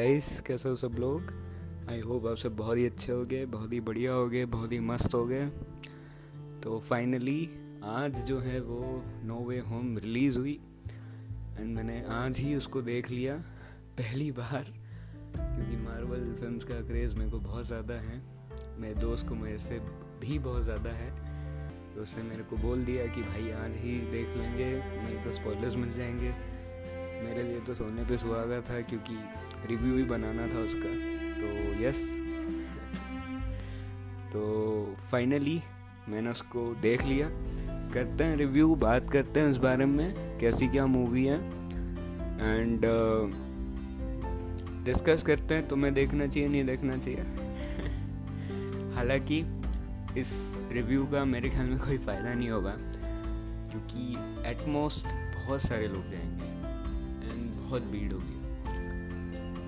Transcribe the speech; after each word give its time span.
Guys 0.00 0.40
कैसे 0.40 0.68
हो 0.68 0.76
सब 0.76 0.94
लोग? 0.98 1.32
आई 1.90 2.00
होप 2.00 2.26
आप 2.26 2.36
सब 2.36 2.56
बहुत 2.56 2.76
ही 2.76 2.84
अच्छे 2.86 3.12
हो 3.12 3.24
गए, 3.24 3.46
बहुत 3.46 3.72
ही 3.72 3.80
बढ़िया 3.80 4.12
हो 4.12 4.28
गए, 4.28 4.44
बहुत 4.44 4.72
ही 4.72 4.78
मस्त 4.80 5.14
हो 5.14 5.24
गए। 5.26 5.46
तो 6.62 6.78
फाइनली 6.80 7.50
आज 7.84 8.24
जो 8.24 8.38
है 8.38 8.60
वो 8.60 9.02
नो 9.24 9.38
वे 9.48 9.58
होम 9.58 9.98
रिलीज़ 9.98 10.38
हुई। 10.38 10.58
एंड 11.58 11.74
मैंने 11.76 12.04
आज 12.08 12.38
ही 12.38 12.54
उसको 12.54 12.82
देख 12.82 13.10
लिया, 13.10 13.34
पहली 13.98 14.30
बार। 14.30 14.72
क्योंकि 15.36 15.76
मार्वल 15.76 16.34
फिल्म्स 16.40 16.64
का 16.64 16.80
क्रेज़ 16.80 17.14
मेरे 17.16 17.30
को 17.30 17.38
बहुत 17.38 17.66
ज़्यादा 17.66 17.94
है। 17.94 18.22
मेरे 18.78 18.94
दोस्त 18.94 19.28
को 19.28 19.34
मेरे 19.34 19.58
से 19.58 19.78
भी 20.20 20.38
बहुत 20.38 20.62
ज़्यादा 20.62 20.90
है। 20.90 21.10
तो 21.94 22.02
उसने 22.02 22.22
मेरे 22.22 22.42
को 22.42 22.56
बोल 22.56 22.84
दिया 22.84 23.06
कि 23.06 23.22
भाई 23.22 23.50
आज 23.50 23.76
ही 23.76 23.98
देख 24.10 24.36
लेंगे, 24.36 24.72
नहीं 24.76 25.22
तो 25.22 25.32
स्पॉयलर्स 25.32 25.76
मिल 25.76 25.92
जाएँगे। 25.92 26.34
मेरे 27.24 27.42
लिए 27.42 27.60
तो 27.60 27.74
सोने 27.74 28.04
पे 28.04 28.18
सुहागा 28.18 28.60
था, 28.60 28.80
क्योंकि 28.80 29.16
रिव्यू 29.66 29.94
भी 29.94 30.04
बनाना 30.04 30.46
था 30.46 30.58
उसका। 30.58 30.94
तो 31.40 31.82
यस 31.84 32.20
तो 34.32 34.96
फाइनली 35.10 35.62
मैंने 36.08 36.30
उसको 36.30 36.74
देख 36.74 37.04
लिया। 37.04 37.28
करते 37.92 38.24
हैं 38.24 38.36
रिव्यू 38.36 38.74
बात 38.74 39.10
करते 39.10 39.40
हैं 39.40 39.50
उस 39.50 39.56
बारे 39.56 39.86
में, 39.86 40.38
कैसी 40.38 40.68
क्या 40.68 40.86
मूवी 40.86 41.24
है। 41.26 41.38
एंड 42.40 42.80
डिस्कस 44.84 45.22
करते 45.22 45.54
हैं, 45.54 45.68
तुम्हें 45.68 45.94
देखना 45.94 46.26
चाहिए, 46.26 46.48
नहीं 46.48 46.64
देखना 46.64 46.96
चाहिए। 46.96 47.20
हालाँकि 48.94 49.44
इस 50.20 50.62
रिव्यू 50.72 51.06
का 51.06 51.24
मेरे 51.24 51.50
ख्याल 51.50 51.66
में 51.66 51.78
कोई 51.78 51.98
फ़ायदा 51.98 52.34
नहीं 52.34 52.50
होगा, 52.50 52.76
क्योंकि 53.70 54.12
एटमोस्ट 54.50 55.06
बहुत 55.06 55.62
सारे 55.62 55.88
लोग 55.88 56.10
जाएँगे 56.10 56.48
एंड 57.30 57.50
बहुत 57.50 57.82
भीड़ 57.82 58.12
होगी। 58.12 58.39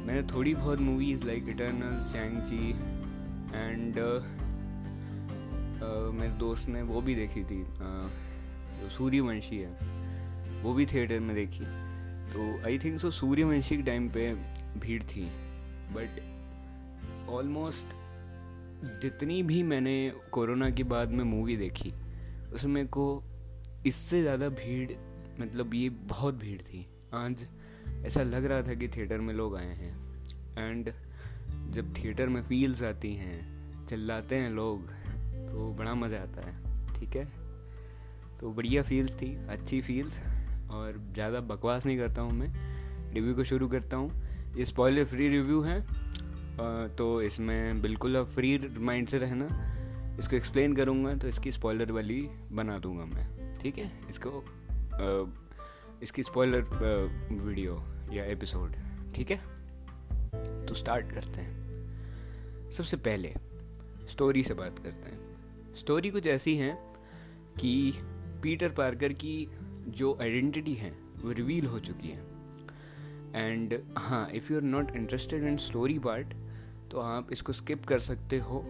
मैंने 0.06 0.22
थोड़ी 0.32 0.54
बहुत 0.54 0.80
movies 0.80 1.26
like 1.26 1.48
Eternal 1.48 1.98
Shang-Chi 2.02 2.70
and 3.54 3.98
मेरे 6.14 6.32
दोस्त 6.38 6.68
ने 6.68 6.82
वो 6.82 7.00
भी 7.00 7.14
देखी 7.14 7.42
थी 7.44 7.62
uh, 7.64 8.08
जो 8.80 8.88
सूर्यवंशी 8.90 9.58
है 9.58 10.62
वो 10.62 10.72
भी 10.74 10.86
थिएटर 10.86 11.20
में 11.20 11.34
देखी। 11.36 11.64
तो 12.32 12.64
आई 12.66 12.78
थिंक 12.78 12.98
सो 13.00 13.10
सूर्यवंशी 13.10 13.76
के 13.76 13.82
टाइम 13.82 14.08
पे 14.08 14.32
भीड़ 14.80 15.02
थी 15.02 15.24
बट 15.92 16.20
ऑलमोस्ट 17.30 17.94
जितनी 19.02 19.42
भी 19.42 19.62
मैंने 19.62 19.96
कोरोना 20.32 20.70
के 20.70 20.82
बाद 20.84 21.10
में 21.10 21.24
मूवी 21.24 21.56
देखी 21.56 21.92
उसमें 22.54 22.86
को 22.88 23.06
इससे 23.86 24.22
ज़्यादा 24.22 24.48
भीड़ 24.48 24.92
मतलब 25.40 25.74
ये 25.74 25.88
बहुत 25.88 26.34
भीड़ 26.34 26.60
थी। 26.62 26.86
आज 27.14 27.46
ऐसा 28.06 28.22
लग 28.22 28.44
रहा 28.44 28.62
था 28.62 28.74
कि 28.74 28.88
थिएटर 28.88 29.18
में 29.18 29.32
लोग 29.34 29.56
आए 29.56 29.74
हैं। 29.74 29.94
एंड 30.58 30.92
जब 31.70 31.94
थिएटर 31.94 32.28
में 32.28 32.42
फील्स 32.42 32.82
आती 32.82 33.12
हैं, 33.14 33.86
चिल्लाते 33.86 34.36
हैं 34.36 34.50
लोग 34.50 34.90
तो 35.48 35.72
बड़ा 35.78 35.94
मज़ा 35.94 36.18
आता 36.18 36.46
है, 36.46 36.54
ठीक 36.94 37.16
है? 37.16 37.24
तो 38.40 38.50
बढ़िया 38.50 38.82
फील्स 38.82 39.14
थी, 39.14 39.34
अच्छी 39.48 39.80
फील्स 39.80 40.20
और 40.70 41.00
ज़्यादा 41.14 41.40
बकवास 41.42 41.86
नहीं 41.86 41.98
करता 41.98 42.22
हूँ 42.22 42.32
मैं। 42.32 42.52
रिव्यू 43.14 43.34
को 43.34 43.44
शुरू 43.44 43.68
करता 43.68 43.96
हूँ। 43.96 44.56
ये 44.56 44.64
स्पॉइलर 44.64 45.04
फ्री 45.04 45.28
रिव्यू 45.28 45.60
है। 45.60 45.80
तो 46.96 47.20
इसमें 47.22 47.80
बिल्कुल 47.82 48.16
अब 48.16 48.26
फ्री 48.26 48.58
माइंड 48.78 49.08
से 49.08 49.18
रहना। 49.18 49.46
इसको 50.18 50.36
एक्सप्लेन 50.36 50.74
करूँगा 50.76 51.14
तो 51.14 51.28
इसकी 51.28 51.52
स्पॉइलर 51.52 51.92
वाली 51.92 52.20
बना 52.52 52.78
दूँगा 52.78 53.04
मैं, 53.04 53.54
ठीक 53.54 53.78
है? 53.78 53.90
इसको 54.08 54.30
इसकी 56.02 56.22
स्पॉइलर 56.22 56.62
वीडियो 57.32 57.82
या 58.12 58.24
एपिसोड 58.24 58.74
ठीक 59.14 59.30
है? 59.30 59.36
तो 60.66 60.74
स्टार्ट 60.74 61.12
करते 61.12 61.40
हैं। 61.40 62.70
सबसे 62.70 62.96
पहले 62.98 63.34
स्टोरी 64.08 64.42
से 64.42 64.54
बात 64.54 64.78
करते 64.78 65.10
हैं। 65.10 65.74
स्टोरी 65.74 66.10
कुछ 66.10 66.26
ऐसी 66.26 66.56
है 66.56 66.72
कि 67.60 67.92
पीटर 68.42 68.68
पार्कर 68.68 69.12
की 69.14 69.48
जो 69.88 70.16
आइडेंटिटी 70.22 70.74
है, 70.74 70.90
वो 71.22 71.32
रिवील 71.32 71.66
हो 71.66 71.78
चुकी 71.80 72.08
है। 72.08 72.30
एंड 73.34 73.78
हाँ 73.98 74.28
if 74.30 74.52
you 74.52 74.58
are 74.58 74.64
not 74.64 74.96
interested 74.96 75.44
in 75.44 75.56
story 75.56 75.98
part 75.98 76.34
तो 76.90 77.00
आप 77.00 77.32
इसको 77.32 77.52
स्किप 77.52 77.84
कर 77.86 77.98
सकते 78.00 78.38
हो। 78.38 78.64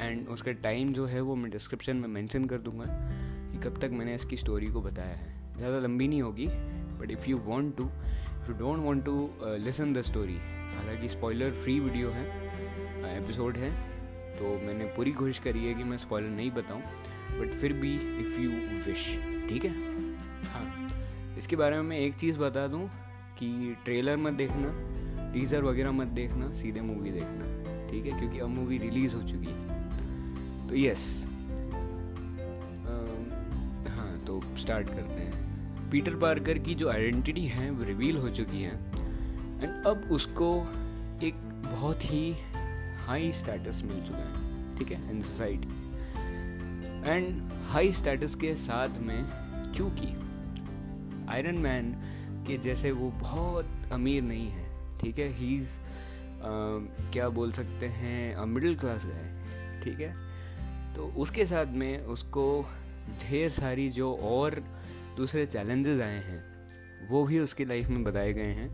एंड 0.00 0.28
उसका 0.28 0.52
टाइम 0.52 0.92
जो 0.92 1.06
है, 1.06 1.20
वो 1.20 1.34
मैं 1.34 1.50
डिस्क्रिप्शन 1.50 1.96
में 1.96 2.08
मेंशन 2.08 2.44
कर 2.44 2.58
दूँगा 2.58 2.84
कि 3.52 3.58
कब 3.58 3.80
तक 3.80 3.90
मैंने 3.92 4.14
इसकी 4.14 4.36
स्टोरी 4.36 4.66
को 4.66 4.80
बताया 4.82 5.14
है। 5.14 5.36
ज़्यादा 5.56 5.78
लंबी 5.78 6.08
नहीं 6.08 6.22
होगी 6.22 6.46
but 7.00 7.10
if 7.10 7.28
you 7.30 7.38
want 7.46 7.76
to 7.76 7.84
you 8.48 8.54
don't 8.58 8.84
want 8.84 9.04
to 9.04 9.30
listen 9.64 9.92
the 9.92 10.02
story 10.02 10.36
हालाँकि 10.76 11.08
स्पॉयलर 11.08 11.52
फ्री 11.62 11.78
वीडियो 11.80 12.10
है 12.10 12.24
एपिसोड 13.16 13.56
है 13.56 13.70
तो 14.38 14.54
मैंने 14.66 14.84
पूरी 14.96 15.12
कोशिश 15.12 15.38
करी 15.38 15.64
है 15.64 15.74
कि 15.74 15.84
मैं 15.84 15.96
स्पॉयलर 15.98 16.28
नहीं 16.28 16.50
बताऊँ 16.50 16.82
बट 17.40 17.52
फिर 17.60 17.72
भी 17.72 17.94
इफ़ 18.20 18.40
यू 18.40 18.50
विश 18.86 19.06
ठीक 19.48 19.64
है? 19.64 19.72
हाँ 20.52 21.34
इसके 21.38 21.56
बारे 21.56 21.76
में 21.76 21.82
मैं 21.82 21.98
एक 21.98 22.14
चीज़ 22.14 22.38
बता 22.38 22.66
दूँ 22.66 22.86
कि 23.38 23.76
ट्रेलर 23.84 24.16
मत 24.16 24.32
देखना 24.32 24.72
टीज़र 25.32 25.62
वगैरह 25.62 25.92
मत 25.92 26.06
देखना, 26.16 26.48
सीधे 26.56 26.80
मूवी 26.80 27.10
देखना, 27.10 27.88
ठीक 27.90 28.06
है? 28.06 28.18
क्योंकि 28.18 28.38
अब 28.38 28.48
मूवी 28.48 28.78
रिलीज़ 28.78 29.16
हो 29.16 29.22
चुकी 29.22 29.46
है। 29.46 30.68
तो 30.68 30.76
यस 30.76 31.02
हाँ 33.96 34.12
तो 34.26 34.40
स्टार्ट 34.56 34.88
करते 34.88 35.20
हैं। 35.22 35.27
पीटर 35.90 36.14
पार्कर 36.16 36.58
की 36.58 36.74
जो 36.74 36.90
आइडेंटिटी 36.90 37.46
है, 37.46 37.70
वो 37.70 37.84
रिवील 37.84 38.16
हो 38.16 38.28
चुकी 38.30 38.62
है। 38.62 38.72
एंड 39.62 39.86
अब 39.86 40.08
उसको 40.12 40.50
एक 41.22 41.34
बहुत 41.64 42.04
ही 42.04 42.32
हाई 43.06 43.32
स्टेटस 43.32 43.82
मिल 43.84 44.00
चुका 44.02 44.18
है, 44.18 44.76
ठीक 44.78 44.90
है 44.92 45.10
in 45.10 45.20
society 45.22 45.68
and 47.06 47.52
high 47.70 47.92
status 47.92 48.34
के 48.34 48.54
साथ 48.56 48.98
में 48.98 49.72
चूँकि 49.74 50.08
आयरन 51.30 51.58
मैन 51.58 51.92
के 52.46 52.58
जैसे 52.58 52.90
वो 52.92 53.10
बहुत 53.20 53.92
अमीर 53.92 54.22
नहीं 54.22 54.48
है, 54.48 54.66
ठीक 55.00 55.18
है 55.18 55.28
ही 55.32 55.54
इज़ 55.56 55.78
क्या 57.12 57.28
बोल 57.30 57.52
सकते 57.52 57.86
हैं 57.88 58.44
मिडिल 58.46 58.76
क्लास 58.76 59.06
गए 59.06 59.82
ठीक 59.84 60.00
है। 60.00 60.12
तो 60.94 61.06
उसके 61.18 61.46
साथ 61.46 61.72
में 61.74 62.04
उसको 62.06 62.44
ढेर 63.22 63.48
सारी 63.50 63.88
जो 63.90 64.14
और 64.24 64.62
दूसरे 65.18 65.46
चैलेंजेस 65.46 66.00
आए 66.00 66.16
हैं, 66.16 67.08
वो 67.08 67.24
भी 67.24 67.38
उसकी 67.38 67.64
लाइफ 67.64 67.88
में 67.88 68.04
बताए 68.04 68.32
गए 68.32 68.52
हैं। 68.52 68.70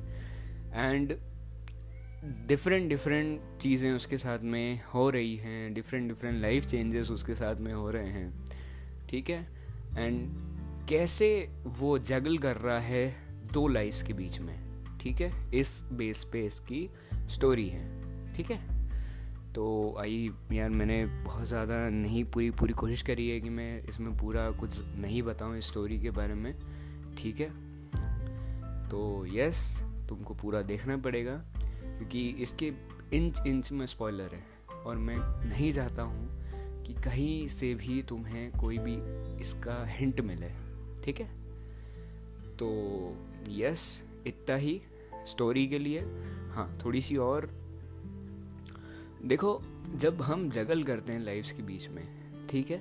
एंड 0.75 1.15
डिफरेंट 2.49 2.89
डिफरेंट 2.89 3.41
चीज़ें 3.61 3.93
उसके 3.93 4.19
साथ 4.19 4.39
में 4.39 4.81
हो 4.95 5.11
रही 5.11 5.37
हैं 5.37 5.75
डिफरेंट 5.75 6.09
डिफरेंट 6.09 6.43
लाइफ 6.43 6.67
चेंजेस 6.67 7.11
उसके 7.11 7.35
साथ 7.35 7.55
में 7.55 7.73
हो 7.73 7.91
रहे 7.91 8.09
हैं। 8.09 8.45
ठीक 9.11 9.31
है? 9.31 9.47
एंड 9.99 10.29
कैसे 10.89 11.51
वो 11.65 11.99
जगल 11.99 12.39
कर 12.39 12.57
रहा 12.57 12.81
है 12.81 13.15
दो 13.53 13.69
लाइफ्स 13.69 14.03
के 14.03 14.13
बीच 14.13 14.41
में? 14.41 14.59
ठीक 15.01 15.21
है? 15.21 15.59
इस 15.61 15.83
बेस 15.93 16.25
पे 16.33 16.47
इसकी 16.47 16.91
स्टोरी 17.29 17.69
है। 17.69 17.85
ठीक 18.33 18.51
है? 18.51 18.74
तो 19.55 19.95
आई, 19.99 20.31
यार 20.53 20.71
मैंने 20.71 21.05
बहुत 21.07 21.47
ज़्यादा 21.47 21.89
नहीं, 21.91 22.25
पूरी 22.25 22.51
पूरी 22.51 22.73
कोशिश 22.73 23.03
करी 23.03 23.29
है 23.29 23.41
कि 23.41 23.49
मैं 23.49 23.83
इसमें 23.83 24.17
पूरा 24.17 24.51
कुछ 24.51 24.83
नहीं 24.97 25.23
बताऊँ 25.23 25.59
इस 25.59 25.67
स्टोरी 25.67 25.99
के 25.99 26.11
बारे 26.11 26.35
में, 26.35 26.55
ठीक 27.19 27.41
है? 27.41 27.49
तो 28.89 29.27
यस 29.29 29.83
तुमको 30.09 30.35
पूरा 30.35 30.63
देखना 30.63 30.97
पड़ेगा, 30.97 31.35
क्योंकि 31.65 32.29
इसके 32.29 32.73
इंच 33.13 33.41
इंच 33.47 33.73
में 33.73 33.87
स्पॉइलर 33.87 34.35
है, 34.35 34.45
और 34.85 34.97
मैं 34.97 35.17
नहीं 35.49 35.73
चाहता 35.73 36.03
हूँ 36.03 36.83
कि 36.85 36.95
कहीं 36.95 37.49
से 37.49 37.75
भी 37.75 38.03
तुम्हें 38.03 38.51
कोई 38.53 38.79
भी 38.79 38.95
इसका 39.41 39.85
हिंट 39.89 40.21
मिले, 40.21 40.51
ठीक 41.05 41.21
है? 41.21 41.27
तो 42.57 42.69
यस 43.51 44.03
इतना 44.27 44.57
ही 44.57 44.81
स्टोरी 45.27 45.67
के 45.67 45.79
लिए। 45.79 46.01
हाँ 46.51 46.79
थोड़ी 46.85 47.01
सी 47.03 47.17
और 47.17 47.51
देखो, 49.25 49.61
जब 49.95 50.21
हम 50.23 50.49
जगल 50.51 50.83
करते 50.83 51.13
हैं 51.13 51.21
लाइफ्स 51.21 51.53
के 51.53 51.63
बीच 51.63 51.89
में, 51.89 52.03
ठीक 52.51 52.71
है 52.71 52.79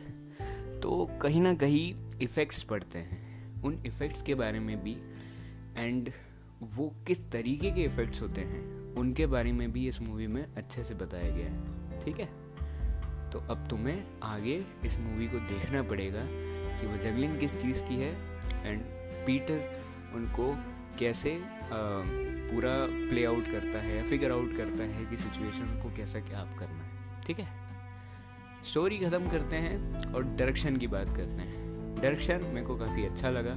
तो 0.81 1.06
कहीं 1.22 1.42
ना 1.42 1.54
कहीं 1.54 1.94
इफ़ेक्ट्स 2.22 2.63
पड़ते 2.63 3.00
हैं। 3.00 3.62
उन 3.63 3.81
इफ़ेक्ट्स 3.86 4.22
के 4.22 4.36
बारे 4.36 4.60
में 4.60 4.84
भी 4.84 4.98
एंड 5.78 6.10
वो 6.75 6.92
किस 7.07 7.31
तरीके 7.31 7.72
के 7.72 7.81
इफ़ेक्ट्स 7.81 8.22
होते 8.22 8.42
हैं, 8.42 8.63
उनके 8.95 9.25
बारे 9.25 9.51
में 9.51 9.72
भी 9.72 9.88
इस 9.88 10.01
मूवी 10.01 10.28
में 10.28 10.44
अच्छे 10.56 10.84
से 10.84 10.95
बताया 10.95 11.30
गया 11.30 11.48
है, 11.48 12.00
ठीक 12.00 12.19
है? 12.19 12.25
तो 13.31 13.40
अब 13.50 13.66
तुम्हें 13.69 14.04
आगे 14.24 14.63
इस 14.86 15.00
मूवी 15.00 15.28
को 15.28 15.40
देखना 15.50 15.84
पड़ेगा 15.84 16.25
कि 16.81 16.88
वो 16.88 16.98
जगलिंग 16.98 17.40
किस 17.40 17.62
चीज़ 17.62 17.84
की 17.84 17.95
है 17.95 18.13
एंड 18.66 18.81
पीटर 19.25 19.81
उनको 20.13 20.54
कैसे 21.00 21.42
पूरा 21.73 22.71
प्ले 23.09 23.25
आउट 23.25 23.45
करता 23.45 23.79
है 23.79 24.03
फिगर 24.03 24.31
आउट 24.31 24.55
करता 24.57 24.83
है 24.85 25.05
कि 25.05 25.17
सिचुएशन 25.17 25.79
को 25.83 25.95
कैसा 25.97 26.19
क्या 26.19 26.39
आप 26.39 26.55
करना 26.59 26.83
है। 26.83 27.21
ठीक 27.25 27.39
है? 27.39 27.47
स्टोरी 28.63 28.97
ख़त्म 28.97 29.29
करते 29.29 29.55
हैं 29.55 30.13
और 30.13 30.23
डायरेक्शन 30.23 30.77
की 30.77 30.87
बात 30.87 31.15
करते 31.17 31.41
हैं। 31.41 31.95
डायरेक्शन 32.01 32.43
मेरे 32.53 32.65
को 32.65 32.75
काफ़ी 32.75 33.05
अच्छा 33.05 33.29
लगा। 33.29 33.55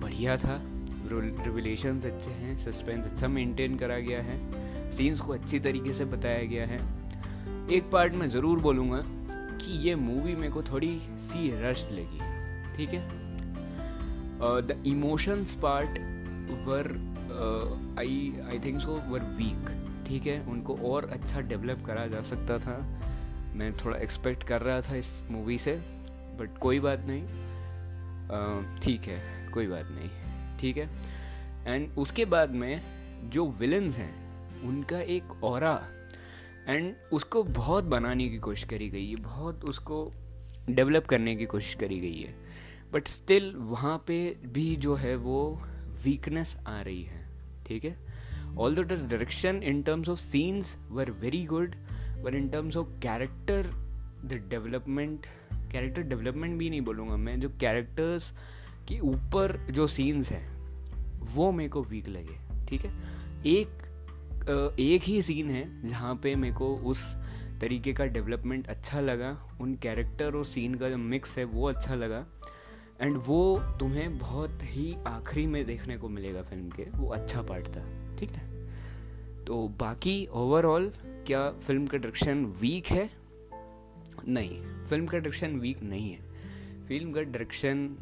बढ़िया 0.00 0.36
था। 0.36 0.60
रिविलेशन 1.04 2.00
अच्छे 2.00 2.30
हैं 2.30 2.56
सस्पेंस 2.56 3.06
अच्छा 3.06 3.28
मेंटेन 3.28 3.76
करा 3.76 3.98
गया 3.98 4.22
है। 4.22 4.90
सीन्स 4.92 5.20
को 5.20 5.32
अच्छी 5.32 5.58
तरीके 5.60 5.92
से 5.92 6.04
बताया 6.04 6.44
गया 6.44 6.66
है। 6.66 6.78
एक 7.70 7.90
पार्ट 7.92 8.14
में 8.14 8.26
ज़रूर 8.28 8.60
बोलूँगा 8.60 9.02
कि 9.58 9.78
ये 9.78 9.94
मूवी 9.94 10.34
मेरे 10.34 10.52
को 10.52 10.62
थोड़ी 10.62 11.00
सी 11.18 11.50
रश 11.60 11.84
लगी। 11.92 12.18
ठीक 12.76 12.94
है? 12.94 13.00
The 14.42 14.82
emotions 14.86 15.54
part 15.54 15.98
were 16.54 16.86
I 17.98 18.34
I 18.48 18.58
think 18.58 18.80
so 18.80 18.90
were 18.90 19.20
weak 19.20 19.88
ठीक 20.08 20.26
है? 20.26 20.40
उनको 20.42 20.76
और 20.76 21.04
अच्छा 21.04 21.40
डेवलप 21.40 21.84
करा 21.86 22.06
जा 22.06 22.22
सकता 22.22 22.58
था। 22.58 22.78
मैं 23.54 23.76
थोड़ा 23.76 23.98
एक्सपेक्ट 23.98 24.42
कर 24.42 24.62
रहा 24.62 24.80
था 24.80 24.96
इस 24.96 25.22
मूवी 25.30 25.58
से 25.58 25.74
बट 26.40 26.58
कोई 26.58 26.80
बात 26.80 27.00
नहीं। 27.06 27.52
Uh, 28.22 28.82
ठीक 28.82 29.02
है 29.02 29.50
कोई 29.50 29.66
बात 29.66 29.84
नहीं 29.84 30.08
ठीक 30.58 30.76
है? 30.76 30.90
एंड 31.74 31.98
उसके 31.98 32.24
बाद 32.24 32.50
में 32.50 32.82
जो 33.30 33.50
विलन्स 33.50 33.98
हैं 33.98 34.14
उनका 34.62 35.00
एक 35.00 35.44
और 35.44 35.64
एंड 36.68 36.94
उसको 37.12 37.42
बहुत 37.42 37.84
बनाने 37.84 38.28
की 38.28 38.38
कोशिश 38.38 38.64
करी 38.64 38.88
गई 38.88 39.10
है 39.10 39.16
बहुत 39.16 39.64
उसको 39.64 40.12
डेवलप 40.70 41.06
करने 41.06 41.36
की 41.36 41.46
कोशिश 41.46 41.74
करी 41.74 42.00
गई 42.00 42.20
है। 42.20 42.34
बट 42.92 43.06
स्टिल 43.06 43.54
वहाँ 43.56 44.04
पे 44.06 44.36
भी 44.46 44.76
जो 44.76 44.94
है 44.94 45.16
वो 45.16 45.62
वीकनेस 46.04 46.56
आ 46.66 46.80
रही 46.80 47.02
है 47.02 47.26
ठीक 47.66 47.84
है 47.84 47.96
all 48.58 48.74
the 48.74 48.80
direction 48.80 49.60
in 49.62 49.82
terms 49.82 50.08
of 50.08 50.18
scenes 50.18 50.76
were 50.90 51.10
very 51.10 51.44
good 51.44 51.74
were 52.22 52.34
in 52.34 52.48
terms 52.48 52.76
of 52.76 52.88
character 52.88 53.66
the 54.24 54.46
development 54.50 55.26
character 55.72 56.02
development 56.02 56.58
भी 56.58 56.70
नहीं 56.70 56.80
बोलूँगा 56.80 57.16
मैं, 57.16 57.40
जो 57.40 57.48
कैरेक्टर्स 57.48 58.32
के 58.88 58.98
ऊपर 59.00 59.56
जो 59.70 59.86
सीन्स 59.86 60.30
हैं, 60.32 60.46
वो 61.34 61.52
मेरे 61.52 61.68
को 61.68 61.82
वीक 61.82 62.08
लगे, 62.08 62.66
ठीक 62.66 62.84
है? 62.84 62.90
एक 63.46 64.76
एक 64.78 65.02
ही 65.02 65.22
सीन 65.22 65.50
है 65.50 65.88
जहाँ 65.88 66.14
पे 66.14 66.34
मेरे 66.34 66.54
को 66.54 66.76
उस 66.76 67.14
तरीके 67.60 67.92
का 67.92 68.04
डेवलपमेंट 68.04 68.66
अच्छा 68.66 69.00
लगा, 69.00 69.30
उन 69.60 69.74
कैरेक्टर 69.74 70.34
और 70.34 70.44
सीन 70.44 70.74
का 70.74 70.88
जो 70.90 70.96
मिक्स 70.96 71.38
है 71.38 71.44
वो 71.44 71.68
अच्छा 71.68 71.94
लगा 71.94 72.26
एंड 73.02 73.16
वो 73.16 73.58
तुम्हें 73.80 74.18
बहुत 74.18 74.58
ही 74.62 74.94
आखिरी 75.06 75.46
में 75.46 75.64
देखने 75.66 75.96
को 75.96 76.08
मिलेगा 76.08 76.42
फ़िल्म 76.42 76.68
के। 76.70 76.82
वो 76.90 77.08
अच्छा 77.08 77.42
पार्ट 77.42 77.66
था, 77.66 77.84
ठीक 78.16 78.30
है? 78.30 78.50
तो 79.44 79.68
बाकी 79.80 80.26
ओवरऑल 80.26 80.92
क्या 81.26 81.50
फ़िल्म 81.50 81.86
का 81.86 81.98
डायरेक्शन 81.98 82.44
वीक 82.60 82.86
है? 82.86 83.10
नहीं 84.28 84.60
फ़िल्म 84.86 85.06
का 85.06 85.18
डायरेक्शन 85.18 85.58
वीक 85.58 85.82
नहीं 85.82 86.10
है। 86.12 86.20
फ़िल्म 86.88 87.12
का 87.12 87.20
डायरेक्शन 87.20 87.96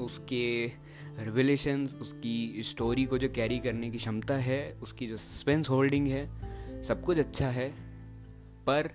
उसके 0.00 0.72
रिविलेशंस 1.18 1.94
उसकी 1.94 2.62
स्टोरी 2.62 3.04
को 3.04 3.18
जो 3.18 3.28
कैरी 3.28 3.58
करने 3.58 3.90
की 3.90 3.98
क्षमता 3.98 4.34
है, 4.34 4.78
उसकी 4.82 5.06
जो 5.06 5.16
सस्पेंस 5.16 5.70
होल्डिंग 5.70 6.06
है, 6.08 6.82
सब 6.82 7.02
कुछ 7.02 7.18
अच्छा 7.18 7.48
है। 7.48 7.68
पर 8.66 8.90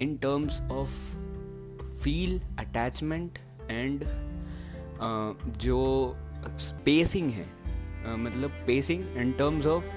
in 0.00 0.16
terms 0.16 0.60
of 0.62 1.16
feel 2.02 2.38
attachment 2.58 3.38
and 3.70 4.04
जो 5.58 5.80
पेसिंग 6.84 7.30
है 7.30 7.46
मतलब 8.18 8.50
pacing 8.66 9.16
in 9.16 9.32
terms 9.32 9.66
of 9.66 9.92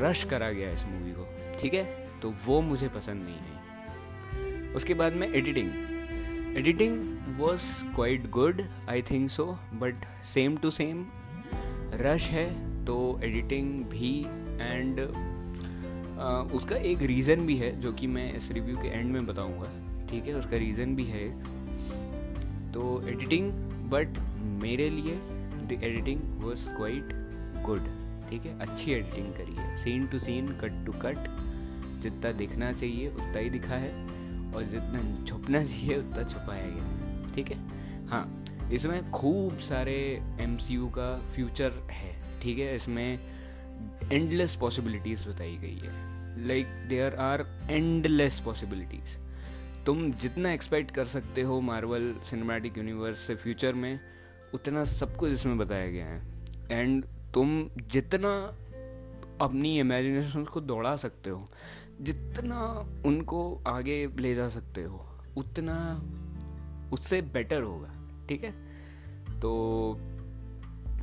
rush 0.00 0.24
करा 0.24 0.50
गया 0.50 0.70
इस 0.72 0.84
मूवी 0.84 1.12
को, 1.12 1.26
ठीक 1.60 1.74
है? 1.74 1.84
तो 2.22 2.32
वो 2.46 2.60
मुझे 2.60 2.88
पसंद 2.88 3.22
नहीं 3.22 3.36
है। 3.36 4.72
उसके 4.74 4.94
बाद 4.94 5.12
में 5.12 5.28
editing 5.28 6.56
editing 6.56 6.98
was 7.38 7.62
quite 7.94 8.28
good 8.30 8.62
I 8.88 9.02
think 9.02 9.30
so 9.30 9.44
but 9.74 10.04
same 10.24 10.56
to 10.56 10.70
same 10.70 11.04
rush 12.02 12.28
है 12.30 12.46
तो 12.84 12.98
एडिटिंग 13.24 13.84
भी 13.86 14.18
एंड 14.60 15.00
उसका 16.52 16.76
एक 16.76 17.02
रीज़न 17.02 17.46
भी 17.46 17.56
है, 17.56 17.70
जो 17.80 17.92
कि 17.92 18.06
मैं 18.06 18.32
इस 18.34 18.50
रिव्यू 18.52 18.76
के 18.76 18.88
एंड 18.88 19.12
में 19.12 19.26
बताऊँगा, 19.26 19.70
ठीक 20.10 20.26
है? 20.26 20.34
उसका 20.34 20.56
रीज़न 20.56 20.94
भी 20.96 21.04
है 21.04 21.28
तो 22.72 23.02
एडिटिंग 23.08 23.52
बट 23.90 24.18
मेरे 24.62 24.88
लिए 24.90 25.14
the 25.14 25.80
editing 25.82 26.20
was 26.42 26.68
quite 26.68 27.12
good 27.64 27.86
ठीक 28.30 28.46
है? 28.46 28.58
अच्छी 28.60 28.92
एडिटिंग 28.92 29.32
करी 29.34 29.54
है। 29.54 29.76
Scene 29.84 30.06
to 30.06 30.18
scene 30.18 30.48
cut 30.60 30.84
to 30.86 30.92
cut 31.02 31.28
जितना 32.02 32.32
दिखना 32.32 32.72
चाहिए 32.72 33.08
उतना 33.08 33.38
ही 33.38 33.50
दिखा 33.50 33.74
है, 33.74 33.92
और 34.48 34.64
जितना 34.64 35.24
छुपना 35.24 35.62
चाहिए 35.64 35.96
उतना 35.98 36.22
छुपाया 36.24 36.66
गया 36.66 36.84
है, 36.84 37.26
ठीक 37.28 37.50
है? 37.50 37.56
हाँ 38.08 38.44
इसमें 38.72 39.10
खूब 39.10 39.58
सारे 39.60 39.96
एमसीयू 40.40 40.86
का 40.88 41.14
फ्यूचर 41.34 41.72
है, 41.90 42.12
ठीक 42.42 42.58
है? 42.58 42.74
इसमें 42.74 43.18
एंडलेस 44.12 44.56
पॉसिबिलिटीज़ 44.56 45.28
बताई 45.28 45.56
गई 45.56 45.78
है। 45.78 46.46
Like 46.48 46.66
there 46.88 47.14
are 47.20 47.46
endless 47.70 48.40
possibilities 48.40 49.16
तुम 49.86 50.10
जितना 50.12 50.52
एक्सपेक्ट 50.52 50.90
कर 50.90 51.04
सकते 51.06 51.42
हो 51.42 51.60
मार्वल 51.60 52.14
सिनेमैटिक 52.24 52.78
यूनिवर्स 52.78 53.18
से 53.18 53.34
फ्यूचर 53.34 53.72
में 53.74 53.98
उतना 54.54 54.84
सब 54.84 55.16
कुछ 55.16 55.32
इसमें 55.32 55.58
बताया 55.58 55.86
गया 55.86 56.06
है। 56.06 56.22
एंड 56.70 57.04
तुम 57.34 57.48
जितना 57.92 58.30
अपनी 59.40 59.78
इमेजिनेशन 59.80 60.44
को 60.44 60.60
दौड़ा 60.60 60.94
सकते 60.96 61.30
हो, 61.30 61.44
जितना 62.00 62.62
उनको 63.06 63.40
आगे 63.66 64.06
ले 64.18 64.34
जा 64.34 64.48
सकते 64.48 64.82
हो, 64.82 65.04
उतना 65.36 65.76
उससे 66.92 67.20
बेटर 67.22 67.62
होगा, 67.62 67.92
ठीक 68.28 68.44
है? 68.44 68.52
तो 69.40 69.52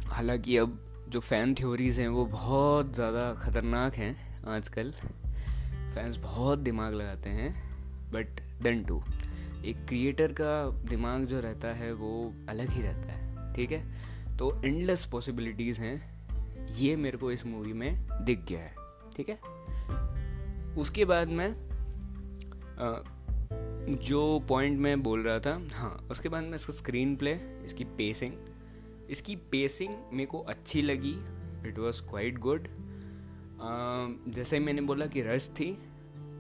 हालाँकि 0.08 0.58
अब 0.58 0.80
जो 1.10 1.20
फ़ैन 1.20 1.54
थ्योरीज़ 1.56 2.00
हैं 2.02 2.08
वो 2.08 2.26
बहुत 2.26 2.94
ज़्यादा 2.96 3.34
ख़तरनाक 3.34 3.96
हैं 3.96 4.16
आजकल। 4.48 4.92
फैंस 5.96 6.18
बहुत 6.18 6.60
दिमाग 6.60 6.94
लगाते 6.94 7.30
हैं 7.30 7.52
बट 8.12 8.42
देन 8.64 8.84
टू 8.84 9.02
एक 9.66 9.86
क्रिएटर 9.88 10.32
का 10.32 10.70
दिमाग 10.90 11.26
जो 11.26 11.40
रहता 11.40 11.68
है 11.74 11.92
वो 11.94 12.12
अलग 12.50 12.70
ही 12.70 12.82
रहता 12.82 13.14
है। 13.14 13.15
ठीक 13.56 13.72
है? 13.72 14.38
तो 14.38 14.64
एंडलेस 14.64 15.06
पॉसिबिलिटीज़ 15.06 15.82
हैं। 15.82 16.68
ये 16.72 16.96
मेरे 16.96 17.18
को 17.18 17.32
इस 17.32 17.46
मूवी 17.46 17.74
में 17.74 18.08
दिख 18.22 18.46
गया 18.46 18.60
है। 18.60 18.76
ठीक 19.16 19.30
है? 19.30 19.40
उसके 20.76 21.06
बाद 21.06 21.28
में 21.28 21.56
जो 24.00 24.40
पॉइंट 24.40 24.80
मैं 24.80 25.02
बोल 25.04 25.24
रहा 25.24 25.40
था 25.40 25.60
हाँ 25.74 26.08
उसके 26.12 26.30
बाद 26.30 26.44
में 26.44 26.56
इसका 26.56 26.74
स्क्रीन 26.74 27.16
प्ले 27.16 27.32
इसकी 27.66 27.84
पेसिंग 27.84 28.34
इसकी 29.10 29.36
पेसिंग 29.36 29.94
मेरे 30.14 30.26
को 30.26 30.40
अच्छी 30.40 30.82
लगी। 30.82 31.16
इट 31.70 31.80
वॉज़ 31.80 32.02
क्वाइट 32.02 32.38
गुड 32.38 32.68
जैसे 34.28 34.60
मैंने 34.60 34.82
बोला 34.82 35.06
कि 35.06 35.22
रश 35.22 35.50
थी 35.50 35.72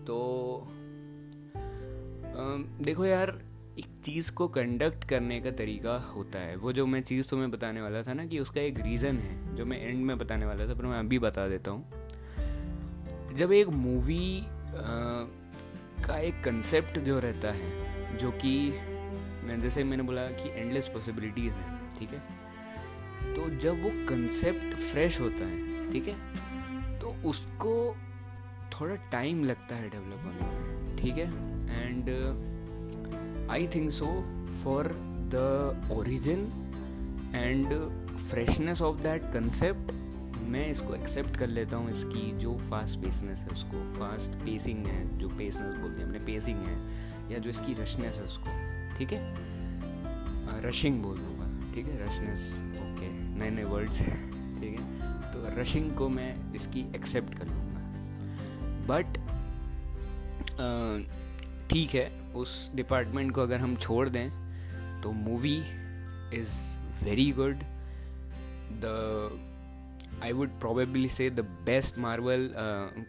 तो 0.07 0.17
आ, 0.65 2.55
देखो 2.83 3.05
यार 3.05 3.44
चीज़ 4.05 4.31
को 4.31 4.47
कंडक्ट 4.47 5.03
करने 5.03 5.39
का 5.41 5.51
तरीका 5.51 5.97
होता 6.07 6.39
है। 6.39 6.55
वो 6.55 6.71
जो 6.73 6.85
मैं 6.85 7.01
चीज़ 7.03 7.29
तुम्हें 7.29 7.49
बताने 7.51 7.81
वाला 7.81 8.01
था 8.03 8.13
ना 8.13 8.25
कि 8.25 8.39
उसका 8.39 8.61
एक 8.61 8.79
रीज़न 8.81 9.17
है, 9.17 9.55
जो 9.55 9.65
मैं 9.65 9.79
एंड 9.81 10.05
में 10.05 10.17
बताने 10.17 10.45
वाला 10.45 10.67
था, 10.67 10.73
पर 10.73 10.85
मैं 10.85 10.99
अभी 10.99 11.19
बता 11.19 11.47
देता 11.47 11.71
हूँ। 11.71 13.33
जब 13.33 13.51
एक 13.51 13.67
मूवी 13.67 14.43
का 16.05 16.19
एक 16.19 16.43
कंसेप्ट 16.43 16.99
जो 16.99 17.19
रहता 17.19 17.51
है, 17.51 18.17
जो 18.17 18.31
कि 18.31 18.71
जैसे 19.61 19.83
मैंने 19.83 20.03
बोला 20.03 20.27
कि 20.31 20.49
एंडलेस 20.51 20.87
पॉसिबिलिटीज़ 20.87 21.53
हैं, 21.53 21.99
ठीक 21.99 22.09
है? 22.09 22.19
तो 23.35 23.49
जब 23.57 23.83
वो 23.83 23.89
कंसेप्ट 24.07 24.75
फ्रेश 24.75 25.19
होता 25.21 25.45
है, 25.45 25.91
ठीक 25.91 26.07
है? 26.07 26.99
तो 26.99 27.15
उसको 27.29 27.95
थोड़ा 28.71 28.95
टाइम 29.11 29.43
लगता 29.43 29.75
है 29.75 29.89
डेवलप 29.89 30.25
होने 30.25 30.41
में, 30.41 30.95
ठीक 30.97 31.17
है? 31.17 31.27
And 31.83 32.05
I 33.51 33.67
think 33.75 33.91
so 33.91 34.05
for 34.63 34.87
the 35.33 35.89
origin 35.91 36.39
and 37.35 37.73
freshness 38.17 38.81
of 38.81 39.01
that 39.01 39.31
concept 39.33 39.93
मैं 40.45 40.67
इसको 40.71 40.93
एक्सेप्ट 40.95 41.37
कर 41.37 41.47
लेता 41.47 41.77
हूँ 41.77 41.91
इसकी 41.91 42.31
जो 42.39 42.53
फास्ट 42.69 42.99
पेसनेस 42.99 43.39
है 43.39 43.49
उसको। 43.49 43.77
फास्ट 43.93 44.31
पेसिंग 44.45 44.85
है, 44.87 45.17
जो 45.17 45.29
पेसनेस 45.29 45.77
बोलते 45.77 46.01
हैं, 46.01 46.07
अपने 46.07 46.19
पेसिंग 46.25 46.57
है, 46.57 46.75
या 47.31 47.39
जो 47.39 47.49
इसकी 47.49 47.73
रशनेस 47.73 48.15
है 48.15 48.23
उसको। 48.23 48.97
ठीक 48.97 49.13
है? 49.13 49.21
रशिंग 50.61 51.01
बोल 51.03 51.17
दूँगा 51.17 51.73
ठीक 51.73 51.87
है? 51.87 51.97
रशनेस 52.05 52.41
ओके 52.81 53.09
नए 53.39 53.49
नए 53.49 53.63
वर्ड्स 53.63 53.99
हैं। 54.01 54.19
ठीक 54.59 54.79
है? 54.79 55.31
तो 55.31 55.61
रशिंग 55.61 55.91
को 55.91 56.09
मैं 56.09 56.53
इसकी 56.55 56.85
एक्सेप्ट 56.95 57.37
कर 57.37 57.47
लूँगा। 57.47 57.81
बट 58.89 59.17
ठीक 61.69 61.95
है। 61.95 62.05
उस 62.35 62.71
डिपार्टमेंट 62.75 63.31
को 63.31 63.41
अगर 63.41 63.57
हम 63.57 63.75
छोड़ 63.75 64.09
दें 64.09 64.29
तो 65.01 65.11
movie 65.11 65.57
is 66.39 66.77
very 67.03 67.31
good 67.31 67.59
the 68.83 69.51
I 70.23 70.31
would 70.31 70.49
probably 70.49 71.09
say 71.09 71.29
the 71.29 71.39
best 71.39 71.97
Marvel 71.97 72.49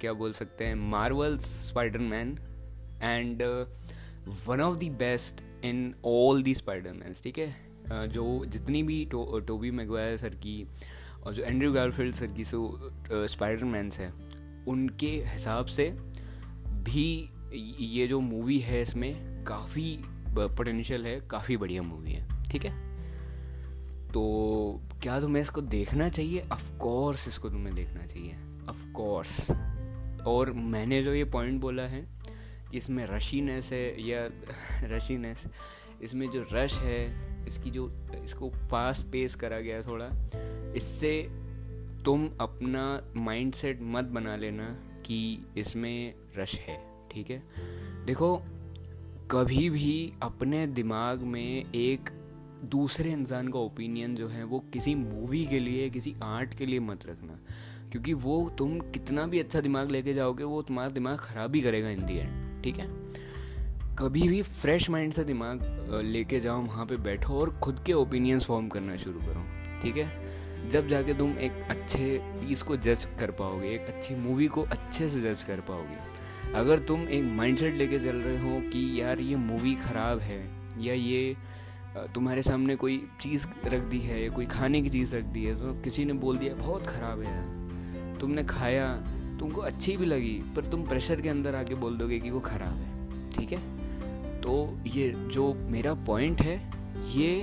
क्या 0.00 0.12
बोल 0.12 0.32
सकते 0.32 0.64
हैं 0.64 0.74
Marvel's 0.74 1.68
Spider-Man 1.98 2.38
and 3.02 3.42
one 4.46 4.60
of 4.60 4.78
the 4.78 4.84
best 4.84 5.42
in 5.64 5.94
all 6.04 6.42
the 6.42 6.54
Spider-Man 6.92 7.14
ठीक 7.22 7.38
है? 7.38 7.66
Uh, 7.86 7.92
जो 7.92 8.44
जितनी 8.44 8.82
भी 8.82 9.04
टोबी 9.14 9.70
मैगवायर 9.70 10.16
सर 10.16 10.28
की 10.28 10.66
और 11.22 11.34
जो 11.34 11.42
एंड्रयू 11.42 11.72
गारफील्ड 11.72 12.14
सर 12.14 12.26
की 12.26 12.44
सो 12.44 12.90
स्पाइडरमैन 13.12 13.90
है 13.94 14.12
उनके 14.68 15.10
हिसाब 15.26 15.66
से 15.66 15.90
भी 16.66 17.30
ये 17.54 18.06
जो 18.06 18.20
मूवी 18.20 18.58
है 18.58 18.82
इसमें 18.82 19.44
काफ़ी 19.44 20.00
पोटेंशियल 20.38 21.06
है, 21.06 21.20
काफ़ी 21.20 21.56
बढ़िया 21.56 21.82
मूवी 21.82 22.12
है, 22.12 22.42
ठीक 22.44 22.64
है? 22.64 22.86
तो 24.12 24.80
क्या 25.02 25.20
तुम्हें 25.20 25.42
इसको 25.42 25.60
देखना 25.60 26.08
चाहिए? 26.08 26.48
ऑफ़ 26.52 26.78
कोर्स 26.78 27.28
इसको 27.28 27.50
तुम्हें 27.50 27.74
देखना 27.74 28.06
चाहिए 28.06 28.36
ऑफ़ 28.68 28.92
कोर्स 28.92 29.50
और 30.26 30.52
मैंने 30.52 31.02
जो 31.02 31.14
ये 31.14 31.24
पॉइंट 31.24 31.60
बोला 31.60 31.82
है 31.82 32.08
कि 32.70 32.76
इसमें 32.76 33.06
रशीनेस 33.06 33.72
है 33.72 34.08
या 34.08 34.28
रशीनेस 34.96 35.46
इसमें 36.02 36.30
जो 36.30 36.46
रश 36.52 36.80
है, 36.80 37.26
इसकी 37.46 37.70
जो, 37.70 38.08
इसको 38.24 38.50
फास्ट 38.50 39.06
पेस 39.06 39.34
करा 39.34 39.60
गया 39.60 39.82
थोड़ा, 39.82 40.10
इससे 40.76 41.22
तुम 42.04 42.30
अपना 42.40 43.12
माइंडसेट 43.16 43.78
मत 43.82 44.04
बना 44.04 44.36
लेना 44.36 44.64
कि 45.06 45.46
इसमें 45.56 46.14
रश 46.38 46.60
है। 46.60 46.95
ठीक 47.16 47.30
है? 47.30 47.42
देखो, 48.06 48.42
कभी 49.30 49.70
भी 49.70 50.12
अपने 50.22 50.66
दिमाग 50.66 51.20
में 51.20 51.72
एक 51.74 52.10
दूसरे 52.64 53.12
इंसान 53.12 53.48
का 53.48 53.58
ओपिनियन 53.58 54.14
जो 54.14 54.28
है, 54.28 54.44
वो 54.44 54.58
किसी 54.72 54.94
मूवी 54.94 55.46
के 55.46 55.58
लिए, 55.58 55.90
किसी 55.90 56.14
आर्ट 56.22 56.54
के 56.54 56.66
लिए 56.66 56.80
मत 56.80 57.06
रखना। 57.06 57.38
क्योंकि 57.90 58.12
वो 58.12 58.50
तुम 58.58 58.78
कितना 58.80 59.26
भी 59.26 59.40
अच्छा 59.40 59.60
दिमाग 59.60 59.90
लेके 59.90 60.14
जाओगे, 60.14 60.44
वो 60.44 60.62
तुम्हारा 60.62 60.90
दिमाग 60.90 61.16
ख़राब 61.16 61.54
ही 61.54 61.60
करेगा 61.60 61.90
इन 61.90 62.06
दी 62.06 62.16
एंड 62.16 62.62
ठीक 62.62 62.76
है? 62.76 62.86
कभी 63.98 64.28
भी 64.28 64.42
फ्रेश 64.42 64.90
माइंड 64.90 65.12
से 65.12 65.24
दिमाग 65.24 65.60
लेके 66.04 66.40
जाओ, 66.40 66.62
वहाँ 66.62 66.86
पे 66.86 66.96
बैठो 66.96 67.34
और 67.34 67.50
खुद 67.50 67.82
के 67.86 67.92
ओपिनियंस 67.92 68.44
फॉर्म 68.44 68.68
करना 68.68 68.96
शुरू 68.96 69.20
करो, 69.20 69.44
ठीक 69.82 69.96
है? 69.96 70.36
जब 70.70 70.88
जाके 70.88 71.14
तुम 71.14 71.38
एक 71.38 71.52
अच्छे 71.52 72.18
पीस 72.22 72.62
को 72.62 72.76
जज 72.76 73.08
कर 73.18 73.30
पाओगे, 73.30 73.68
एक 73.68 73.80
अच्छी 73.80 74.14
मूवी 74.14 74.46
को 74.46 74.62
अच्छे 74.62 75.08
से 75.08 75.20
जज 75.20 75.42
कर 75.42 75.60
पाओगे 75.60 76.16
अगर 76.54 76.78
तुम 76.78 77.08
एक 77.08 77.24
माइंडसेट 77.36 77.74
लेके 77.74 77.98
चल 77.98 78.16
रहे 78.16 78.38
हो 78.38 78.60
कि 78.70 79.00
यार 79.00 79.20
ये 79.20 79.36
मूवी 79.36 79.74
ख़राब 79.76 80.18
है, 80.18 80.40
या 80.78 80.94
ये 80.94 81.36
तुम्हारे 82.14 82.42
सामने 82.42 82.76
कोई 82.76 82.96
चीज़ 83.20 83.46
रख 83.66 83.82
दी 83.82 83.98
है, 83.98 84.22
या 84.22 84.30
कोई 84.30 84.46
खाने 84.46 84.82
की 84.82 84.88
चीज़ 84.88 85.14
रख 85.16 85.24
दी 85.24 85.44
है 85.44 85.54
तो 85.54 85.74
किसी 85.82 86.04
ने 86.04 86.12
बोल 86.14 86.38
दिया, 86.38 86.54
बहुत 86.54 86.86
ख़राब 86.86 87.20
है 87.20 87.26
यार। 87.26 88.18
तुमने 88.20 88.44
खाया, 88.44 88.88
तुमको 89.40 89.60
अच्छी 89.60 89.96
भी 89.96 90.06
लगी, 90.06 90.34
पर 90.56 90.66
तुम 90.66 90.84
प्रेशर 90.84 91.20
के 91.20 91.28
अंदर 91.28 91.54
आके 91.54 91.74
बोल 91.74 91.96
दोगे 91.98 92.18
कि 92.20 92.30
वो 92.30 92.40
ख़राब 92.40 92.76
है। 92.76 93.30
ठीक 93.30 93.52
है? 93.52 93.58
तो 94.40 94.78
ये 94.86 95.08
जो 95.32 95.52
मेरा 95.70 95.94
पॉइंट 96.06 96.40
है, 96.40 96.56
ये 97.14 97.42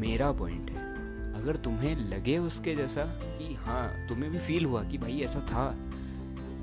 मेरा 0.00 0.32
पॉइंट 0.32 0.70
है। 0.70 0.92
अगर 1.34 1.56
तुम्हें 1.56 1.96
लगे 1.96 2.38
उसके 2.38 2.74
जैसा 2.74 3.04
कि 3.38 3.54
हाँ 3.54 4.08
तुम्हें 4.08 4.30
भी 4.32 4.38
फील 4.38 4.64
हुआ 4.64 4.82
कि 4.84 4.98
भाई 4.98 5.20
ऐसा 5.20 5.40
था 5.42 5.70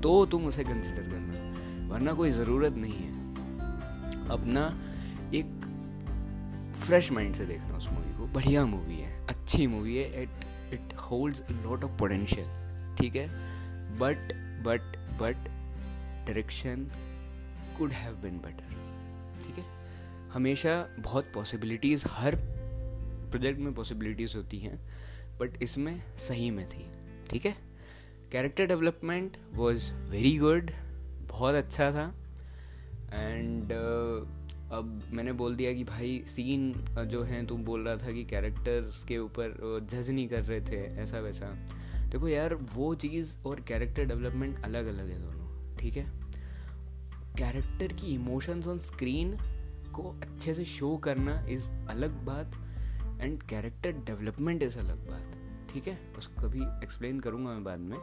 तो 0.02 0.24
तुम 0.26 0.46
उसे 0.46 0.64
कंसिडर 0.64 1.02
करना। 1.02 1.50
वरना 1.92 2.12
कोई 2.12 2.30
ज़रूरत 2.30 2.72
नहीं 2.72 2.92
है। 2.92 4.28
अपना 4.28 4.66
एक 5.34 5.60
फ्रेश 6.76 7.10
माइंड 7.12 7.34
से 7.34 7.46
देखना 7.46 7.76
उस 7.76 7.88
मूवी 7.88 8.16
को। 8.18 8.26
बढ़िया 8.26 8.64
मूवी 8.66 8.96
है, 8.96 9.26
अच्छी 9.26 9.66
मूवी 9.66 9.96
है। 9.96 10.22
It 10.22 10.44
it 10.72 10.94
holds 11.00 11.42
lot 11.50 11.84
of 11.84 11.98
potential 11.98 12.96
ठीक 12.96 13.16
है? 13.16 13.26
But 13.98 14.32
but 14.66 14.96
but 15.20 15.48
direction 16.26 16.86
could 17.78 17.92
have 17.92 18.14
been 18.14 18.38
better 18.38 19.40
ठीक 19.40 19.58
है? 19.58 19.64
हमेशा 20.30 20.74
बहुत 21.00 21.30
पॉसिबिलिटीज़ 21.34 22.04
हर 22.08 22.36
प्रोजेक्ट 23.30 23.60
में 23.60 23.74
पॉसिबिलिटीज़ 23.74 24.36
होती 24.36 24.58
हैं 24.58 24.78
बट 25.38 25.62
इसमें 25.62 26.00
सही 26.18 26.50
में 26.50 26.66
थी, 26.66 26.86
ठीक 27.30 27.46
है? 27.46 27.56
Character 28.32 28.66
development 28.66 29.36
was 29.52 29.92
very 29.92 30.36
good 30.38 30.70
बहुत 31.32 31.54
अच्छा 31.54 31.90
था। 31.92 32.12
एंड 33.12 33.72
uh, 33.72 34.72
अब 34.72 35.02
मैंने 35.12 35.32
बोल 35.32 35.56
दिया 35.56 35.72
कि 35.72 35.84
भाई 35.84 36.22
सीन 36.26 36.72
जो 37.06 37.22
है 37.22 37.44
तुम 37.46 37.64
बोल 37.64 37.84
रहा 37.88 37.96
था 37.96 38.12
कि 38.12 38.24
कैरेक्टर्स 38.24 39.02
के 39.04 39.18
ऊपर 39.18 39.86
जज 39.90 40.10
नहीं 40.10 40.28
कर 40.28 40.42
रहे 40.42 40.60
थे 40.60 40.76
ऐसा 41.02 41.18
वैसा। 41.18 41.46
देखो 42.10 42.28
यार 42.28 42.54
वो 42.74 42.94
चीज़ 42.94 43.36
और 43.46 43.60
कैरेक्टर 43.60 44.04
डेवलपमेंट 44.04 44.64
अलग 44.64 44.86
अलग 44.86 45.10
है 45.10 45.20
दोनों 45.20 45.76
ठीक 45.76 45.96
है? 45.96 46.04
कैरेक्टर 47.38 47.92
की 47.92 48.14
इमोशंस 48.14 48.68
ऑन 48.68 48.78
स्क्रीन 48.78 49.36
को 49.94 50.02
अच्छे 50.22 50.54
से 50.54 50.64
शो 50.64 50.96
करना 50.96 51.40
इज़ 51.48 51.70
अलग 51.90 52.24
बात 52.24 52.56
एंड 53.20 53.42
कैरेक्टर 53.42 53.92
डेवलपमेंट 54.06 54.62
इज़ 54.62 54.78
अलग 54.78 55.08
बात 55.10 55.72
ठीक 55.72 55.86
है? 55.88 55.98
उसको 56.18 56.42
कभी 56.42 56.62
एक्सप्लेन 56.84 57.20
करूँगा 57.20 57.50
मैं 57.50 57.64
बाद 57.64 57.80
में। 57.80 57.98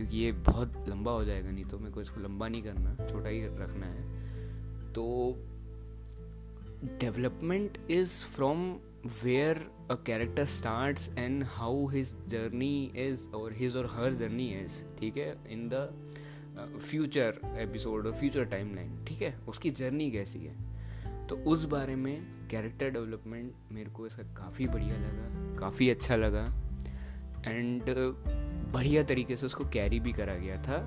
क्योंकि 0.00 0.16
ये 0.16 0.32
बहुत 0.32 0.84
लंबा 0.88 1.12
हो 1.12 1.24
जाएगा, 1.24 1.50
नहीं 1.50 1.64
तो 1.64 1.78
मेरे 1.78 1.92
को 1.92 2.00
इसको 2.00 2.20
लंबा 2.20 2.48
नहीं 2.48 2.62
करना, 2.62 3.06
छोटा 3.06 3.28
ही 3.28 3.40
रखना 3.46 3.86
है। 3.86 4.92
तो 4.92 5.04
development 7.00 7.78
is 7.90 8.24
from 8.26 8.78
where 9.00 9.58
a 9.92 9.96
character 10.06 10.44
starts 10.54 11.04
and 11.20 11.44
how 11.52 11.74
his 11.92 12.10
journey 12.28 12.90
is, 13.04 13.20
or 13.34 13.46
his 13.50 13.76
or 13.76 13.84
her 13.92 14.10
journey 14.18 14.48
is, 14.56 14.74
ठीक 14.98 15.16
है? 15.16 15.36
इन 15.50 15.68
द 15.68 16.78
फ्यूचर 16.82 17.40
एपिसोड 17.58 18.06
और 18.06 18.12
फ्यूचर 18.12 18.44
टाइम 18.44 18.74
लाइन 18.74 19.04
ठीक 19.04 19.22
है? 19.22 19.34
उसकी 19.48 19.70
जर्नी 19.70 20.10
कैसी 20.10 20.38
है? 20.38 20.56
तो 21.26 21.36
उस 21.36 21.64
बारे 21.64 21.96
में 21.96 22.48
कैरेक्टर 22.50 22.90
डेवलपमेंट 22.90 23.52
मेरे 23.72 23.90
को 23.90 24.06
इसका 24.06 24.22
काफ़ी 24.22 24.66
बढ़िया 24.66 24.96
लगा, 24.96 25.56
काफ़ी 25.58 25.90
अच्छा 25.90 26.16
लगा। 26.16 26.44
एंड 27.46 27.82
बढ़िया 28.72 29.02
तरीके 29.02 29.36
से 29.36 29.46
उसको 29.46 29.64
कैरी 29.72 30.00
भी 30.00 30.12
करा 30.12 30.34
गया 30.36 30.56
था 30.62 30.78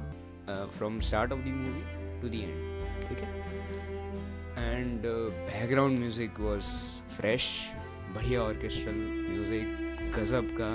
from 0.77 0.99
start 0.99 1.31
of 1.31 1.39
the 1.39 1.47
movie 1.47 2.21
to 2.21 2.29
the 2.29 2.35
end 2.35 3.07
ठीक 3.07 3.17
है? 3.17 3.29
And 4.73 5.01
background 5.01 5.99
music 5.99 6.39
was 6.39 6.65
fresh 7.17 7.49
बढ़िया 8.15 8.41
ऑर्केस्ट्रल 8.41 8.95
म्यूज़िक 9.29 10.11
गज़ब 10.17 10.55
का। 10.59 10.71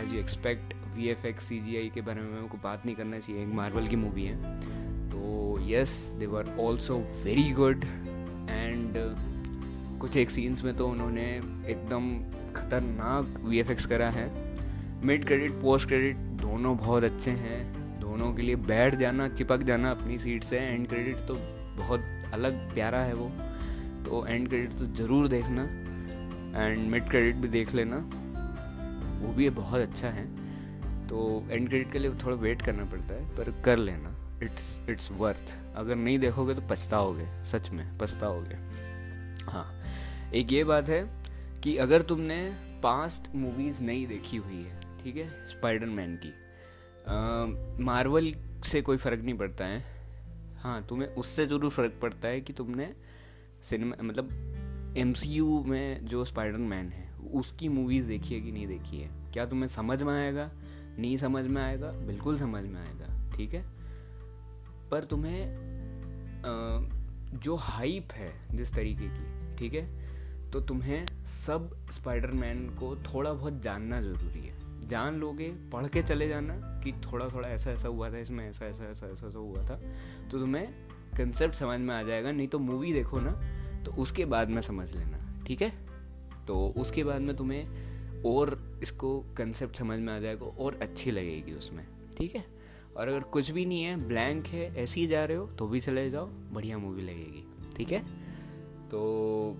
As 0.00 0.14
you 0.14 0.20
expect 0.20 0.74
V 0.96 1.08
F 1.08 1.26
X 1.26 1.44
C 1.44 1.58
G 1.60 1.76
I 1.76 1.90
के 1.94 2.00
बारे 2.00 2.20
में 2.20 2.32
मेरे 2.32 2.48
को 2.48 2.58
बात 2.64 2.86
नहीं 2.86 2.96
करना 2.96 3.18
चाहिए, 3.18 3.42
एक 3.42 3.54
मार्वल 3.54 3.86
की 3.88 3.96
मूवी 3.96 4.24
है। 4.24 4.58
तो 5.10 5.58
yes 5.68 5.90
they 6.18 6.26
were 6.26 6.56
also 6.60 6.98
very 7.24 7.50
good 7.52 7.84
and 8.50 8.94
कुछ 10.00 10.16
एक 10.16 10.30
सीन्स 10.30 10.64
में 10.64 10.74
तो 10.76 10.88
उन्होंने 10.88 11.26
एकदम 11.70 12.10
खतरनाक 12.56 13.40
वी 13.44 13.58
एफ़ 13.58 13.72
एक्स 13.72 13.86
करा 13.86 14.10
है। 14.10 14.26
मिड 15.06 15.24
क्रेडिट, 15.24 15.50
पोस्ट 15.52 15.88
क्रेडिट 15.88 16.16
दोनों 16.40 16.76
बहुत 16.76 17.04
अच्छे 17.04 17.30
हैं। 17.30 17.98
दोनों 18.00 18.32
के 18.34 18.42
लिए 18.42 18.56
बैठ 18.56 18.94
जाना, 18.94 19.28
चिपक 19.28 19.62
जाना 19.62 19.90
अपनी 19.90 20.16
सीट 20.18 20.44
से। 20.44 20.58
एंड 20.58 20.86
क्रेडिट 20.88 21.16
तो 21.26 21.34
बहुत 21.76 22.32
अलग 22.34 22.54
प्यारा 22.74 22.98
है 22.98 23.12
वो। 23.14 23.28
तो 24.04 24.24
एंड 24.26 24.48
क्रेडिट 24.48 24.72
तो 24.78 24.86
ज़रूर 24.96 25.28
देखना। 25.28 25.62
एंड 26.56 26.78
मिड 26.90 27.08
क्रेडिट 27.08 27.36
भी 27.36 27.48
देख 27.48 27.74
लेना। 27.74 27.96
वो 29.20 29.32
भी 29.32 29.48
बहुत 29.50 29.80
अच्छा 29.80 30.08
है। 30.08 30.24
तो 31.06 31.44
एंड 31.50 31.68
क्रेडिट 31.68 31.92
के 31.92 31.98
लिए 31.98 32.10
थोड़ा 32.24 32.36
वेट 32.36 32.62
करना 32.62 32.84
पड़ता 32.84 33.14
है, 33.14 33.36
पर 33.36 33.50
कर 33.64 33.76
लेना। 33.78 34.14
It's 34.42 34.80
it's 34.90 35.10
worth. 35.12 35.54
अगर 35.76 35.96
नहीं 35.96 36.18
देखोगे 36.18 36.54
तो 36.54 36.62
पछताओगे, 36.70 37.26
सच 37.44 37.70
में 37.70 37.86
पछताओगे। 37.98 38.58
हाँ 39.44 39.66
एक 40.34 40.52
ये 40.52 40.64
बात 40.64 40.88
है 40.88 41.00
कि 41.62 41.76
अगर 41.76 42.02
तुमने 42.04 42.40
पास्ट 42.82 43.34
मूवीज़ 43.34 43.82
नहीं 43.82 44.06
देखी 44.06 44.36
हुई 44.36 44.62
है 44.62 44.84
ठीक 45.06 45.16
है? 45.16 45.26
स्पाइडर 45.48 45.86
मैन 45.86 46.16
की 46.24 46.32
मार्वल 47.84 48.32
से 48.66 48.80
कोई 48.82 48.96
फ़र्क 48.96 49.20
नहीं 49.24 49.34
पड़ता 49.38 49.64
है। 49.64 49.82
हाँ 50.58 50.82
तुम्हें 50.88 51.08
उससे 51.14 51.44
ज़रूर 51.46 51.70
फ़र्क 51.70 51.98
पड़ता 52.02 52.28
है 52.28 52.40
कि 52.40 52.52
तुमने 52.52 52.88
सिनेमा 53.62 53.96
मतलब 54.02 54.94
एमसीयू 54.98 55.62
में 55.64 56.06
जो 56.06 56.24
स्पाइडर 56.24 56.58
मैन 56.58 56.88
है, 56.88 57.08
उसकी 57.32 57.68
मूवीज़ 57.68 58.08
देखी 58.08 58.34
है 58.34 58.40
कि 58.40 58.52
नहीं 58.52 58.66
देखी 58.66 59.00
है? 59.00 59.10
क्या 59.32 59.46
तुम्हें 59.46 59.68
समझ 59.68 60.02
में 60.02 60.12
आएगा? 60.14 60.50
नहीं 60.98 61.16
समझ 61.16 61.44
में 61.46 61.62
आएगा? 61.62 61.90
बिल्कुल 62.02 62.38
समझ 62.38 62.64
में 62.64 62.80
आएगा, 62.80 63.36
ठीक 63.36 63.54
है? 63.54 63.64
पर 64.90 65.04
तुम्हें 65.04 65.40
जो 67.34 67.56
हाइप 67.56 68.12
है 68.12 68.32
जिस 68.54 68.74
तरीके 68.74 69.08
की, 69.08 69.56
ठीक 69.56 69.74
है? 69.74 69.88
तो 70.50 70.60
तुम्हें 70.62 71.06
सब 71.28 71.70
स्पाइडरमैन 71.92 72.68
को 72.76 72.94
थोड़ा 73.04 73.32
बहुत 73.32 73.62
जानना 73.62 74.00
ज़रूरी 74.02 74.46
है। 74.46 74.64
जान 74.88 75.14
लोगे, 75.14 75.48
पढ़ 75.72 75.86
के 75.86 76.02
चले 76.02 76.28
जाना 76.28 76.54
कि 76.84 76.92
थोड़ा 76.92 77.28
थोड़ा 77.28 77.48
ऐसा 77.48 77.70
ऐसा 77.70 77.88
हुआ 77.88 78.10
था 78.10 78.18
इसमें 78.18 78.48
ऐसा 78.48 78.66
ऐसा 78.66 78.84
ऐसा 78.84 79.06
ऐसा 79.06 79.26
ऐसा 79.26 79.38
हुआ 79.38 79.64
था। 79.64 79.80
तो 80.30 80.38
तुम्हें 80.38 80.66
कंसेप्ट 81.16 81.54
समझ 81.54 81.78
में 81.80 81.94
आ 81.94 82.02
जाएगा, 82.02 82.32
नहीं 82.32 82.48
तो 82.48 82.58
मूवी 82.58 82.92
देखो 82.92 83.20
ना 83.20 83.32
तो 83.84 83.92
उसके 83.92 84.24
बाद 84.24 84.48
में 84.48 84.62
समझ 84.62 84.92
लेना, 84.94 85.44
ठीक 85.46 85.62
है? 85.62 85.70
तो 86.46 86.74
उसके 86.76 87.04
बाद 87.04 87.20
में 87.20 87.36
तुम्हें 87.36 88.22
और 88.22 88.78
इसको 88.82 89.18
कंसेप्ट 89.36 89.76
समझ 89.76 89.98
में 89.98 90.12
आ 90.12 90.18
जाएगा 90.18 90.46
और 90.46 90.78
अच्छी 90.82 91.10
लगेगी 91.10 91.52
उसमें, 91.52 91.86
ठीक 92.18 92.34
है? 92.34 92.44
और 92.96 93.08
अगर 93.08 93.20
कुछ 93.20 93.50
भी 93.50 93.64
नहीं 93.66 93.82
है 93.82 93.96
ब्लैंक 93.96 94.46
है, 94.46 94.74
ऐसे 94.76 95.00
ही 95.00 95.06
जा 95.06 95.24
रहे 95.24 95.36
हो 95.36 95.46
तो 95.48 95.66
भी 95.68 95.80
चले 95.80 96.10
जाओ, 96.10 96.26
बढ़िया 96.26 96.78
मूवी 96.78 97.02
लगेगी, 97.02 97.44
ठीक 97.76 97.92
है? 97.92 98.00
तो 98.86 99.56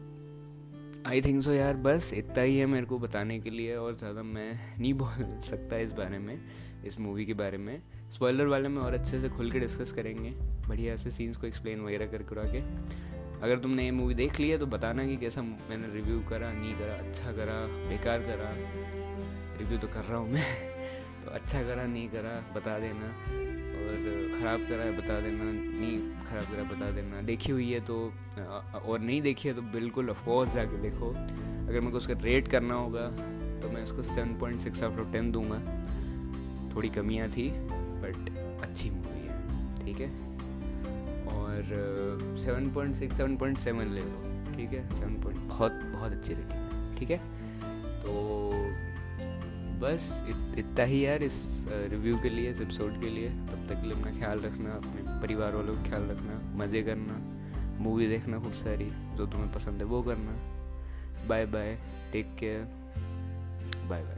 आई 1.07 1.21
थिंक 1.21 1.43
सो 1.43 1.53
यार, 1.53 1.77
बस 1.77 2.11
इतना 2.15 2.43
ही 2.43 2.57
है 2.59 2.67
मेरे 2.67 2.87
को 2.87 2.99
बताने 2.99 3.39
के 3.41 3.51
लिए 3.51 3.77
और 3.77 3.97
ज़्यादा 3.97 4.23
मैं 4.23 4.53
नहीं 4.79 4.93
बोल 4.95 5.41
सकता 5.45 5.77
इस 5.77 5.93
बारे 5.93 6.19
में, 6.19 6.39
इस 6.87 6.99
मूवी 7.01 7.27
के 7.27 7.35
बारे 7.35 7.59
में। 7.59 7.83
स्पॉइलर 8.11 8.47
वाले 8.47 8.69
में 8.69 8.81
और 8.83 8.95
अच्छे 8.95 9.21
से 9.21 9.29
खुल 9.29 9.51
के 9.51 9.61
डिस्कस 9.61 9.93
करेंगे, 9.93 10.31
बढ़िया 10.69 10.97
से 10.97 11.11
सीन्स 11.11 11.37
को 11.37 11.47
एक्सप्लेन 11.47 11.81
वगैरह 11.81 12.07
कर 12.07 12.23
करा 12.23 12.45
के। 12.45 12.61
अगर 13.43 13.59
तुमने 13.59 13.85
ये 13.85 13.91
मूवी 13.91 14.15
देख 14.15 14.41
ली 14.41 14.49
है 14.51 14.59
तो 14.59 14.67
बताना 14.67 15.07
कि 15.07 15.17
कैसा 15.17 15.43
मैंने 15.43 15.93
रिव्यू 15.95 16.21
करा, 16.21 16.53
नहीं 16.53 16.75
करा 16.75 16.95
अच्छा 16.95 17.33
करा, 17.33 17.61
बेकार 17.89 18.21
करा। 18.21 18.51
रिव्यू 19.59 19.79
तो 19.79 19.89
कर 19.89 20.05
रहा 20.05 20.19
हूँ 20.19 20.31
मैं 20.33 20.45
तो 21.25 21.31
अच्छा 21.31 21.63
करा, 21.63 21.87
नहीं 21.87 22.09
करा, 22.09 22.53
बता 22.57 22.79
देना। 22.79 23.15
और 23.87 24.39
ख़राब 24.39 24.67
करा 24.69 24.85
है, 24.85 24.97
बता 24.99 25.21
देना। 25.21 25.45
नहीं, 25.45 25.99
ख़राब 26.27 26.45
करा 26.45 26.63
बता 26.71 26.91
देना। 26.91 27.21
देखी 27.23 27.53
हुई 27.53 27.71
है 27.73 27.81
तो 27.81 27.97
और 28.87 29.01
नहीं 29.01 29.21
देखी 29.23 29.49
है 29.49 29.55
तो 29.55 29.63
बिल्कुल 29.75 30.11
ऑफकोर्स 30.11 30.55
जाके 30.55 30.83
देखो। 30.83 31.11
अगर 31.11 31.81
मेरे 31.81 31.91
को 31.91 31.97
उसका 31.97 32.15
रेट 32.23 32.49
करना 32.49 32.75
होगा 32.75 33.07
तो 33.61 33.69
मैं 33.71 33.83
उसको 33.83 34.03
seven 34.05 34.35
point 34.39 34.61
six 34.61 34.83
out 34.83 34.99
of 35.01 35.13
ten 35.13 35.31
दूँगा। 35.33 35.59
थोड़ी 36.75 36.89
कमियाँ 36.91 37.29
थी 37.31 37.49
बट 37.51 38.31
अच्छी 38.65 38.91
मूवी 38.91 39.21
है, 39.21 39.85
ठीक 39.85 40.01
है? 40.01 40.09
और 41.29 42.37
seven 42.39 42.71
point 42.71 42.95
six 42.95 43.17
seven 43.17 43.37
point 43.37 43.59
seven 43.59 43.89
ले 43.89 44.01
लो, 44.01 44.53
ठीक 44.57 44.73
है? 44.73 44.89
सेवन 44.95 45.15
पॉइंट 45.23 45.41
बहुत 45.41 45.73
बहुत 45.87 46.13
अच्छी 46.13 46.35
रेटिंग 46.35 46.51
है, 46.53 46.95
ठीक 46.97 47.11
है? 47.11 47.19
तो 48.03 48.46
बस 49.87 50.07
इत, 50.29 50.59
इतना 50.59 50.85
ही 50.85 51.05
यार 51.05 51.23
इस 51.23 51.39
रिव्यू 51.69 52.17
के 52.19 52.29
लिए 52.29 52.51
इस 52.51 52.61
एपिसोड 52.61 53.01
के 53.01 53.11
लिए। 53.11 53.29
तब 53.29 53.67
तक 53.69 53.81
के 53.81 53.87
लिए 53.89 53.97
अपना 53.97 54.11
ख्याल 54.19 54.41
रखना 54.41 54.73
अपने 54.73 55.21
परिवार 55.23 55.55
वालों 55.55 55.75
का 55.77 55.83
ख्याल 55.83 56.09
रखना 56.11 56.41
मज़े 56.65 56.83
करना 56.83 57.19
मूवी 57.85 58.07
देखना 58.09 58.39
खूब 58.39 58.53
सारी 58.65 58.91
जो 59.17 59.27
तुम्हें 59.27 59.53
पसंद 59.53 59.83
है 59.83 59.85
वो 59.85 60.03
करना। 60.03 60.37
Bye 61.29 61.47
bye 61.47 61.79
take 62.13 62.37
care 62.41 62.63
bye 63.89 64.03
bye 64.03 64.16